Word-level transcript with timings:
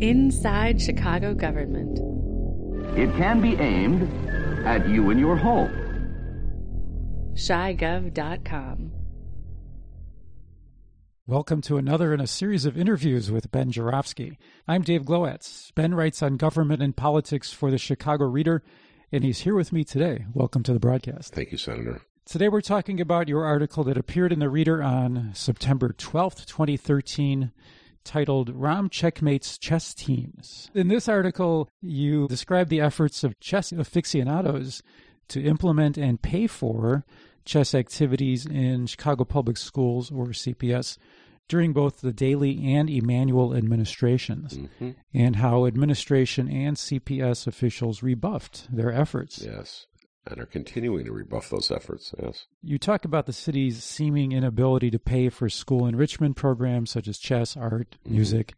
Inside 0.00 0.82
Chicago 0.82 1.34
Government. 1.34 1.98
It 2.98 3.14
can 3.16 3.40
be 3.40 3.54
aimed 3.54 4.02
at 4.66 4.88
you 4.88 5.10
and 5.10 5.20
your 5.20 5.36
home. 5.36 5.70
ChiGov.com. 7.34 8.90
Welcome 11.26 11.60
to 11.62 11.76
another 11.76 12.12
in 12.12 12.20
a 12.20 12.26
series 12.26 12.66
of 12.66 12.76
interviews 12.76 13.30
with 13.30 13.52
Ben 13.52 13.70
Joravsky. 13.70 14.36
I'm 14.66 14.82
Dave 14.82 15.02
Glowacz. 15.02 15.72
Ben 15.74 15.94
writes 15.94 16.22
on 16.22 16.36
government 16.36 16.82
and 16.82 16.96
politics 16.96 17.52
for 17.52 17.70
the 17.70 17.78
Chicago 17.78 18.26
Reader, 18.26 18.62
and 19.12 19.22
he's 19.22 19.40
here 19.40 19.54
with 19.54 19.72
me 19.72 19.84
today. 19.84 20.24
Welcome 20.34 20.64
to 20.64 20.72
the 20.72 20.80
broadcast. 20.80 21.34
Thank 21.34 21.52
you, 21.52 21.58
Senator. 21.58 22.02
Today 22.26 22.48
we're 22.48 22.62
talking 22.62 23.00
about 23.00 23.28
your 23.28 23.44
article 23.44 23.84
that 23.84 23.96
appeared 23.96 24.32
in 24.32 24.38
the 24.38 24.50
Reader 24.50 24.82
on 24.82 25.30
September 25.34 25.90
12th, 25.90 26.46
2013, 26.46 27.52
titled 28.04 28.54
Rahm 28.54 28.90
Checkmates 28.90 29.58
Chess 29.58 29.94
Teams. 29.94 30.70
In 30.74 30.88
this 30.88 31.08
article, 31.08 31.68
you 31.80 32.28
describe 32.28 32.68
the 32.68 32.80
efforts 32.80 33.24
of 33.24 33.38
chess 33.40 33.72
aficionados 33.72 34.82
to 35.28 35.42
implement 35.42 35.96
and 35.96 36.20
pay 36.20 36.46
for 36.46 37.04
chess 37.44 37.74
activities 37.74 38.46
in 38.46 38.86
Chicago 38.86 39.24
Public 39.24 39.56
Schools, 39.56 40.10
or 40.10 40.28
CPS, 40.28 40.98
during 41.48 41.72
both 41.72 42.00
the 42.00 42.12
Daley 42.12 42.74
and 42.74 42.88
Emanuel 42.88 43.54
administrations, 43.54 44.56
mm-hmm. 44.56 44.90
and 45.12 45.36
how 45.36 45.66
administration 45.66 46.48
and 46.48 46.76
CPS 46.76 47.46
officials 47.46 48.02
rebuffed 48.02 48.74
their 48.74 48.92
efforts. 48.92 49.42
Yes, 49.44 49.86
and 50.26 50.40
are 50.40 50.46
continuing 50.46 51.04
to 51.04 51.12
rebuff 51.12 51.50
those 51.50 51.70
efforts. 51.70 52.14
Yes. 52.22 52.46
You 52.62 52.78
talk 52.78 53.04
about 53.04 53.26
the 53.26 53.32
city's 53.32 53.82
seeming 53.84 54.32
inability 54.32 54.90
to 54.90 54.98
pay 54.98 55.28
for 55.28 55.48
school 55.48 55.86
enrichment 55.86 56.36
programs 56.36 56.90
such 56.90 57.08
as 57.08 57.18
chess, 57.18 57.56
art, 57.56 57.96
Mm-hmm. 58.04 58.14
music. 58.14 58.54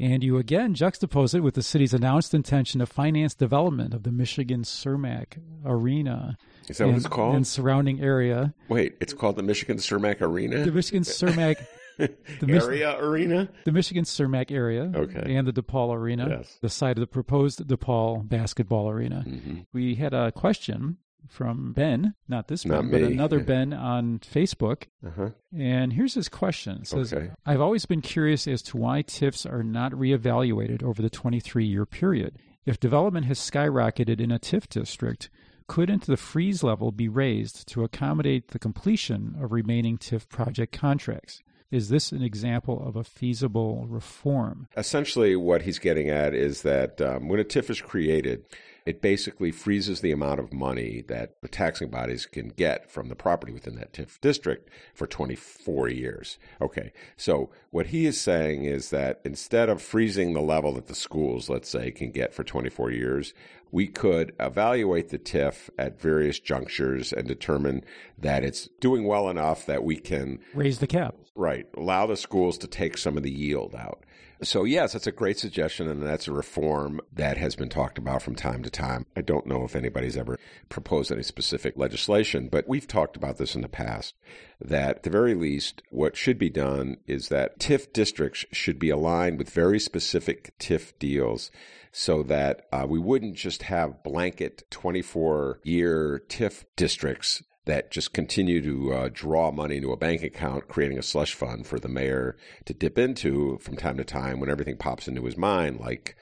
And 0.00 0.22
you 0.22 0.36
again 0.36 0.74
juxtapose 0.74 1.34
it 1.34 1.40
with 1.40 1.54
the 1.54 1.62
city's 1.62 1.92
announced 1.92 2.32
intention 2.32 2.78
to 2.78 2.86
finance 2.86 3.34
development 3.34 3.94
of 3.94 4.04
the 4.04 4.12
Michigan 4.12 4.62
Cermak 4.62 5.38
Arena 5.64 6.36
Is 6.68 6.78
that 6.78 6.84
and, 6.84 6.92
what 6.92 6.98
it's 6.98 7.08
called? 7.08 7.34
and 7.34 7.44
surrounding 7.44 8.00
area. 8.00 8.54
Wait, 8.68 8.96
it's 9.00 9.12
called 9.12 9.34
the 9.34 9.42
Michigan 9.42 9.78
Cermak 9.78 10.20
Arena? 10.20 10.64
The 10.64 10.70
Michigan 10.70 11.02
Cermak 11.04 11.56
Mich- 12.42 12.62
Area 12.62 12.98
Arena? 12.98 13.48
the 13.64 13.72
Michigan 13.72 14.04
Cermak 14.04 14.50
area 14.50 14.90
Okay. 14.94 15.34
and 15.34 15.46
the 15.46 15.52
DePaul 15.52 15.94
Arena, 15.94 16.28
Yes. 16.28 16.58
the 16.62 16.68
site 16.68 16.96
of 16.96 17.00
the 17.00 17.06
proposed 17.06 17.66
DePaul 17.66 18.28
basketball 18.28 18.88
arena. 18.88 19.24
Mhm. 19.26 19.66
We 19.72 19.96
had 19.96 20.14
a 20.14 20.32
question 20.32 20.98
from 21.28 21.72
Ben, 21.72 22.14
not 22.28 22.48
this 22.48 22.64
Not 22.64 22.82
Ben, 22.82 22.90
but 22.90 23.02
another 23.02 23.40
Ben 23.44 23.72
on 23.72 24.20
Facebook. 24.20 24.84
Uh-huh. 25.06 25.30
And 25.52 25.92
here's 25.92 26.14
his 26.14 26.28
question. 26.28 26.78
It 26.82 26.86
says, 26.86 27.12
Okay. 27.12 27.30
I've 27.44 27.60
always 27.60 27.84
been 27.86 28.00
curious 28.00 28.46
as 28.48 28.62
to 28.62 28.76
why 28.76 29.02
TIFs 29.02 29.44
are 29.44 29.62
not 29.62 29.92
reevaluated 29.92 30.82
over 30.82 31.02
the 31.02 31.10
23 31.10 31.66
year 31.66 31.84
period. 31.84 32.38
If 32.64 32.78
development 32.80 33.26
has 33.26 33.38
skyrocketed 33.38 34.20
in 34.20 34.30
a 34.30 34.38
TIF 34.38 34.68
district, 34.68 35.28
couldn't 35.66 36.06
the 36.06 36.16
freeze 36.16 36.62
level 36.62 36.92
be 36.92 37.08
raised 37.08 37.66
to 37.68 37.84
accommodate 37.84 38.48
the 38.48 38.58
completion 38.58 39.34
of 39.40 39.52
remaining 39.52 39.98
TIF 39.98 40.28
project 40.28 40.72
contracts? 40.72 41.42
Is 41.70 41.90
this 41.90 42.12
an 42.12 42.22
example 42.22 42.82
of 42.86 42.96
a 42.96 43.04
feasible 43.04 43.86
reform? 43.86 44.68
Essentially, 44.76 45.36
what 45.36 45.62
he's 45.62 45.78
getting 45.78 46.08
at 46.08 46.34
is 46.34 46.62
that 46.62 47.00
um, 47.00 47.28
when 47.28 47.40
a 47.40 47.44
TIF 47.44 47.68
is 47.68 47.80
created, 47.80 48.44
it 48.88 49.02
basically 49.02 49.50
freezes 49.50 50.00
the 50.00 50.12
amount 50.12 50.40
of 50.40 50.50
money 50.50 51.04
that 51.08 51.38
the 51.42 51.48
taxing 51.48 51.90
bodies 51.90 52.24
can 52.24 52.48
get 52.48 52.90
from 52.90 53.10
the 53.10 53.14
property 53.14 53.52
within 53.52 53.76
that 53.76 53.92
TIF 53.92 54.18
district 54.22 54.70
for 54.94 55.06
24 55.06 55.90
years. 55.90 56.38
Okay, 56.58 56.90
so 57.14 57.50
what 57.68 57.88
he 57.88 58.06
is 58.06 58.18
saying 58.18 58.64
is 58.64 58.88
that 58.88 59.20
instead 59.26 59.68
of 59.68 59.82
freezing 59.82 60.32
the 60.32 60.40
level 60.40 60.72
that 60.72 60.86
the 60.86 60.94
schools, 60.94 61.50
let's 61.50 61.68
say, 61.68 61.90
can 61.90 62.10
get 62.10 62.32
for 62.32 62.44
24 62.44 62.90
years, 62.90 63.34
we 63.70 63.86
could 63.86 64.32
evaluate 64.40 65.10
the 65.10 65.18
TIF 65.18 65.68
at 65.78 66.00
various 66.00 66.40
junctures 66.40 67.12
and 67.12 67.28
determine 67.28 67.84
that 68.16 68.42
it's 68.42 68.70
doing 68.80 69.04
well 69.04 69.28
enough 69.28 69.66
that 69.66 69.84
we 69.84 69.96
can 69.96 70.38
Raise 70.54 70.78
the 70.78 70.86
cap. 70.86 71.14
Right. 71.34 71.66
Allow 71.76 72.06
the 72.06 72.16
schools 72.16 72.56
to 72.56 72.66
take 72.66 72.96
some 72.96 73.18
of 73.18 73.22
the 73.22 73.30
yield 73.30 73.74
out. 73.74 74.02
So, 74.40 74.62
yes, 74.62 74.92
that's 74.92 75.08
a 75.08 75.12
great 75.12 75.36
suggestion, 75.38 75.88
and 75.88 76.00
that's 76.00 76.28
a 76.28 76.32
reform 76.32 77.00
that 77.12 77.36
has 77.38 77.56
been 77.56 77.68
talked 77.68 77.98
about 77.98 78.22
from 78.22 78.36
time 78.36 78.62
to 78.62 78.70
time. 78.70 79.04
I 79.16 79.20
don't 79.20 79.46
know 79.46 79.64
if 79.64 79.74
anybody's 79.74 80.16
ever 80.16 80.38
proposed 80.68 81.10
any 81.10 81.24
specific 81.24 81.76
legislation, 81.76 82.48
but 82.48 82.68
we've 82.68 82.86
talked 82.86 83.16
about 83.16 83.38
this 83.38 83.56
in 83.56 83.62
the 83.62 83.68
past. 83.68 84.14
That 84.60 84.96
at 84.98 85.02
the 85.02 85.10
very 85.10 85.34
least, 85.34 85.82
what 85.90 86.16
should 86.16 86.38
be 86.38 86.50
done 86.50 86.98
is 87.06 87.28
that 87.30 87.58
TIF 87.58 87.92
districts 87.92 88.44
should 88.52 88.78
be 88.78 88.90
aligned 88.90 89.38
with 89.38 89.50
very 89.50 89.80
specific 89.80 90.56
TIF 90.60 90.96
deals 91.00 91.50
so 91.90 92.22
that 92.24 92.68
uh, 92.72 92.86
we 92.88 93.00
wouldn't 93.00 93.34
just 93.34 93.64
have 93.64 94.04
blanket 94.04 94.62
24 94.70 95.60
year 95.64 96.22
TIF 96.28 96.64
districts 96.76 97.42
that 97.68 97.90
just 97.90 98.14
continue 98.14 98.62
to 98.62 98.94
uh, 98.94 99.10
draw 99.12 99.50
money 99.50 99.76
into 99.76 99.92
a 99.92 99.96
bank 99.96 100.22
account, 100.22 100.68
creating 100.68 100.98
a 100.98 101.02
slush 101.02 101.34
fund 101.34 101.66
for 101.66 101.78
the 101.78 101.86
mayor 101.86 102.34
to 102.64 102.72
dip 102.72 102.98
into 102.98 103.58
from 103.58 103.76
time 103.76 103.98
to 103.98 104.04
time 104.04 104.40
when 104.40 104.48
everything 104.48 104.76
pops 104.76 105.06
into 105.06 105.26
his 105.26 105.36
mind, 105.36 105.78
like 105.78 106.16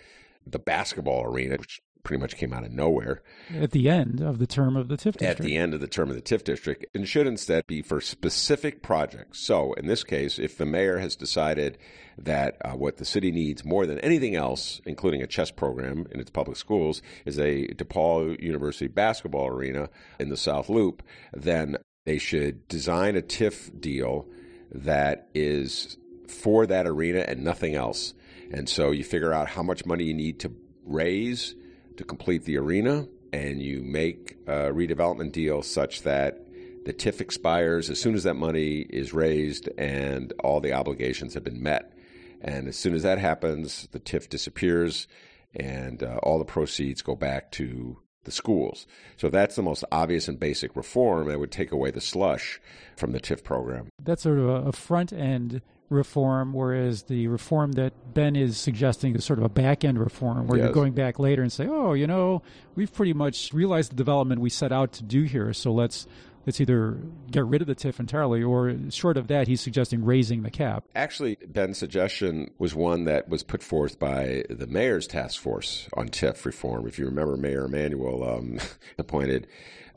the 0.44 0.58
basketball 0.58 1.22
arena, 1.24 1.56
which 1.56 1.80
pretty 2.06 2.20
much 2.20 2.36
came 2.36 2.52
out 2.52 2.62
of 2.64 2.70
nowhere 2.70 3.20
At 3.52 3.72
the 3.72 3.88
end 3.88 4.20
of 4.20 4.38
the 4.38 4.46
term 4.46 4.76
of 4.76 4.86
the 4.86 4.94
TIF 4.96 5.16
district. 5.16 5.22
at 5.24 5.38
the 5.38 5.56
end 5.56 5.74
of 5.74 5.80
the 5.80 5.88
term 5.88 6.08
of 6.08 6.14
the 6.14 6.22
TIF 6.22 6.44
district 6.44 6.86
and 6.94 7.06
should 7.06 7.26
instead 7.26 7.66
be 7.66 7.82
for 7.82 8.00
specific 8.00 8.80
projects. 8.80 9.40
So, 9.40 9.72
in 9.72 9.86
this 9.88 10.04
case, 10.04 10.38
if 10.38 10.56
the 10.56 10.66
mayor 10.66 10.98
has 10.98 11.16
decided 11.16 11.78
that 12.16 12.58
uh, 12.64 12.70
what 12.76 12.98
the 12.98 13.04
city 13.04 13.32
needs 13.32 13.64
more 13.64 13.86
than 13.86 13.98
anything 13.98 14.36
else, 14.36 14.80
including 14.86 15.20
a 15.20 15.26
chess 15.26 15.50
program 15.50 16.06
in 16.12 16.20
its 16.20 16.30
public 16.30 16.56
schools, 16.56 17.02
is 17.24 17.38
a 17.40 17.66
DePaul 17.74 18.40
University 18.40 18.86
basketball 18.86 19.48
arena 19.48 19.90
in 20.20 20.28
the 20.28 20.36
South 20.36 20.68
Loop, 20.68 21.02
then 21.34 21.76
they 22.04 22.18
should 22.18 22.68
design 22.68 23.16
a 23.16 23.20
TIF 23.20 23.80
deal 23.80 24.26
that 24.70 25.28
is 25.34 25.96
for 26.28 26.66
that 26.66 26.86
arena 26.86 27.24
and 27.26 27.42
nothing 27.42 27.74
else. 27.74 28.14
And 28.52 28.68
so 28.68 28.92
you 28.92 29.02
figure 29.02 29.32
out 29.32 29.48
how 29.48 29.64
much 29.64 29.84
money 29.84 30.04
you 30.04 30.14
need 30.14 30.38
to 30.40 30.52
raise 30.84 31.56
to 31.96 32.04
complete 32.04 32.44
the 32.44 32.56
arena, 32.56 33.06
and 33.32 33.60
you 33.60 33.82
make 33.82 34.36
a 34.46 34.70
redevelopment 34.72 35.32
deal 35.32 35.62
such 35.62 36.02
that 36.02 36.40
the 36.84 36.92
TIF 36.92 37.20
expires 37.20 37.90
as 37.90 38.00
soon 38.00 38.14
as 38.14 38.22
that 38.22 38.34
money 38.34 38.86
is 38.90 39.12
raised 39.12 39.68
and 39.76 40.32
all 40.44 40.60
the 40.60 40.72
obligations 40.72 41.34
have 41.34 41.42
been 41.42 41.62
met. 41.62 41.92
And 42.40 42.68
as 42.68 42.76
soon 42.76 42.94
as 42.94 43.02
that 43.02 43.18
happens, 43.18 43.88
the 43.90 43.98
TIF 43.98 44.28
disappears 44.28 45.08
and 45.54 46.02
uh, 46.02 46.18
all 46.22 46.38
the 46.38 46.44
proceeds 46.44 47.02
go 47.02 47.16
back 47.16 47.50
to 47.52 47.98
the 48.22 48.30
schools. 48.30 48.86
So 49.16 49.30
that's 49.30 49.56
the 49.56 49.62
most 49.62 49.84
obvious 49.90 50.28
and 50.28 50.38
basic 50.38 50.76
reform 50.76 51.28
that 51.28 51.40
would 51.40 51.50
take 51.50 51.72
away 51.72 51.90
the 51.90 52.00
slush 52.00 52.60
from 52.96 53.12
the 53.12 53.20
TIF 53.20 53.42
program. 53.42 53.88
That's 54.02 54.22
sort 54.22 54.38
of 54.38 54.48
a, 54.48 54.68
a 54.68 54.72
front 54.72 55.12
end 55.12 55.62
reform, 55.88 56.52
whereas 56.52 57.04
the 57.04 57.28
reform 57.28 57.72
that 57.72 57.92
Ben 58.14 58.36
is 58.36 58.58
suggesting 58.58 59.14
is 59.14 59.24
sort 59.24 59.38
of 59.38 59.44
a 59.44 59.48
back 59.48 59.84
end 59.84 59.98
reform, 59.98 60.46
where 60.46 60.58
you're 60.58 60.72
going 60.72 60.92
back 60.92 61.18
later 61.18 61.42
and 61.42 61.52
say, 61.52 61.66
"Oh, 61.68 61.92
you 61.92 62.06
know, 62.06 62.42
we've 62.74 62.92
pretty 62.92 63.12
much 63.12 63.52
realized 63.52 63.92
the 63.92 63.96
development 63.96 64.40
we 64.40 64.50
set 64.50 64.72
out 64.72 64.92
to 64.94 65.02
do 65.02 65.22
here, 65.22 65.52
so 65.52 65.72
let's 65.72 66.06
let's 66.44 66.60
either 66.60 66.98
get 67.30 67.44
rid 67.44 67.60
of 67.60 67.66
the 67.66 67.74
TIF 67.74 67.98
entirely, 67.98 68.42
or 68.42 68.74
short 68.90 69.16
of 69.16 69.26
that, 69.26 69.48
he's 69.48 69.60
suggesting 69.60 70.04
raising 70.04 70.42
the 70.42 70.50
cap." 70.50 70.84
Actually, 70.94 71.38
Ben's 71.46 71.78
suggestion 71.78 72.50
was 72.58 72.74
one 72.74 73.04
that 73.04 73.28
was 73.28 73.42
put 73.42 73.62
forth 73.62 73.98
by 73.98 74.44
the 74.50 74.66
mayor's 74.66 75.06
task 75.06 75.40
force 75.40 75.88
on 75.94 76.08
TIF 76.08 76.44
reform. 76.44 76.86
If 76.86 76.98
you 76.98 77.06
remember, 77.06 77.36
Mayor 77.36 77.66
Emanuel 77.66 78.28
um, 78.28 78.58
appointed 78.98 79.46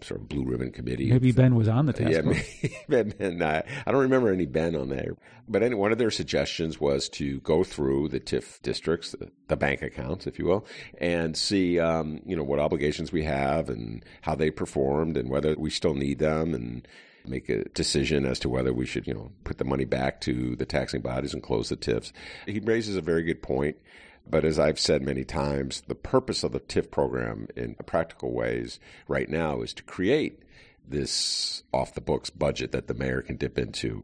sort 0.03 0.21
of 0.21 0.29
blue 0.29 0.43
ribbon 0.43 0.71
committee. 0.71 1.09
Maybe 1.09 1.31
Ben 1.31 1.55
was 1.55 1.67
on 1.67 1.85
the 1.85 1.93
task 1.93 2.11
yeah, 2.11 2.21
force. 2.21 2.39
maybe 2.87 3.11
Ben. 3.17 3.41
I, 3.41 3.63
I 3.85 3.91
don't 3.91 4.01
remember 4.01 4.31
any 4.31 4.45
Ben 4.45 4.75
on 4.75 4.89
there. 4.89 5.15
But 5.47 5.63
any, 5.63 5.75
one 5.75 5.91
of 5.91 5.97
their 5.97 6.11
suggestions 6.11 6.79
was 6.79 7.09
to 7.09 7.39
go 7.41 7.63
through 7.63 8.09
the 8.09 8.19
TIF 8.19 8.61
districts, 8.61 9.11
the, 9.11 9.31
the 9.47 9.57
bank 9.57 9.81
accounts, 9.81 10.27
if 10.27 10.37
you 10.37 10.45
will, 10.45 10.65
and 10.99 11.35
see, 11.35 11.79
um, 11.79 12.21
you 12.25 12.35
know, 12.35 12.43
what 12.43 12.59
obligations 12.59 13.11
we 13.11 13.23
have 13.23 13.69
and 13.69 14.05
how 14.21 14.35
they 14.35 14.51
performed 14.51 15.17
and 15.17 15.29
whether 15.29 15.55
we 15.55 15.69
still 15.69 15.95
need 15.95 16.19
them 16.19 16.53
and 16.53 16.87
make 17.25 17.49
a 17.49 17.63
decision 17.69 18.25
as 18.25 18.39
to 18.39 18.49
whether 18.49 18.73
we 18.73 18.85
should, 18.85 19.07
you 19.07 19.13
know, 19.13 19.31
put 19.43 19.57
the 19.57 19.65
money 19.65 19.85
back 19.85 20.21
to 20.21 20.55
the 20.55 20.65
taxing 20.65 21.01
bodies 21.01 21.33
and 21.33 21.43
close 21.43 21.69
the 21.69 21.75
TIFs. 21.75 22.11
He 22.45 22.59
raises 22.59 22.95
a 22.95 23.01
very 23.01 23.23
good 23.23 23.41
point. 23.41 23.77
But 24.27 24.45
as 24.45 24.59
I've 24.59 24.79
said 24.79 25.01
many 25.01 25.23
times, 25.23 25.81
the 25.87 25.95
purpose 25.95 26.43
of 26.43 26.51
the 26.51 26.59
TIF 26.59 26.91
program 26.91 27.47
in 27.55 27.75
practical 27.85 28.31
ways 28.31 28.79
right 29.07 29.29
now 29.29 29.61
is 29.61 29.73
to 29.73 29.83
create 29.83 30.43
this 30.87 31.63
off 31.73 31.93
the 31.93 32.01
books 32.01 32.29
budget 32.29 32.71
that 32.71 32.87
the 32.87 32.93
mayor 32.93 33.21
can 33.21 33.37
dip 33.37 33.57
into. 33.57 34.03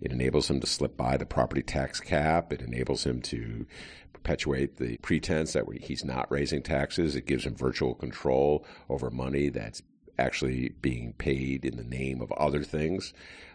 It 0.00 0.12
enables 0.12 0.48
him 0.48 0.60
to 0.60 0.66
slip 0.66 0.96
by 0.96 1.16
the 1.16 1.26
property 1.26 1.62
tax 1.62 2.00
cap. 2.00 2.52
It 2.52 2.62
enables 2.62 3.04
him 3.04 3.20
to 3.22 3.66
perpetuate 4.12 4.76
the 4.76 4.96
pretense 4.98 5.52
that 5.52 5.64
he's 5.82 6.04
not 6.04 6.30
raising 6.30 6.62
taxes. 6.62 7.16
It 7.16 7.26
gives 7.26 7.44
him 7.44 7.54
virtual 7.54 7.94
control 7.94 8.64
over 8.88 9.10
money 9.10 9.48
that's 9.48 9.82
actually 10.20 10.70
being 10.80 11.14
paid 11.14 11.64
in 11.64 11.76
the 11.76 11.84
name 11.84 12.20
of 12.20 12.30
other 12.32 12.62
things. 12.62 13.12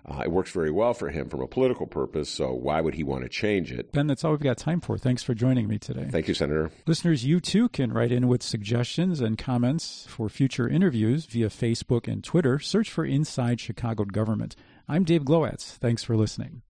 Uh, 0.07 0.21
it 0.23 0.31
works 0.31 0.51
very 0.51 0.69
well 0.69 0.94
for 0.94 1.09
him 1.09 1.29
from 1.29 1.41
a 1.41 1.47
political 1.47 1.88
purpose, 1.88 2.29
so 2.29 2.53
why 2.53 2.79
would 2.79 2.94
he 2.94 3.03
want 3.03 3.23
to 3.23 3.29
change 3.29 3.71
it? 3.71 3.91
Ben, 3.91 4.06
that's 4.06 4.23
all 4.23 4.31
we've 4.31 4.39
got 4.39 4.57
time 4.57 4.79
for. 4.79 4.97
Thanks 4.97 5.23
for 5.23 5.33
joining 5.33 5.67
me 5.67 5.79
today. 5.79 6.07
Thank 6.12 6.27
you, 6.27 6.35
Senator. 6.35 6.69
Listeners, 6.85 7.25
you 7.25 7.39
too 7.39 7.69
can 7.69 7.91
write 7.91 8.12
in 8.12 8.27
with 8.27 8.44
suggestions 8.44 9.19
and 9.19 9.38
comments 9.38 10.06
for 10.07 10.29
future 10.29 10.67
interviews 10.67 11.25
via 11.25 11.50
Facebook 11.50 12.07
and 12.07 12.23
Twitter. 12.23 12.59
Search 12.59 12.91
for 12.91 13.03
Inside 13.03 13.59
Chicago 13.59 14.06
Government. 14.06 14.56
I'm 14.88 15.03
Dave 15.06 15.23
Glowacz. 15.23 15.77
Thanks 15.77 16.03
for 16.03 16.15
listening. 16.15 16.61